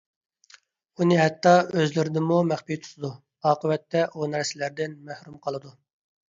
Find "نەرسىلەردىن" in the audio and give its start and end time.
4.33-4.97